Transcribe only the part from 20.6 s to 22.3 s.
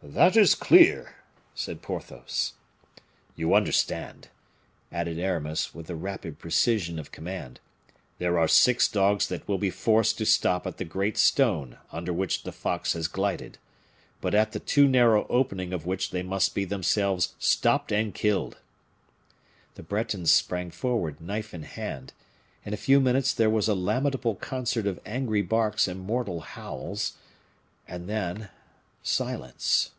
forward, knife in hand.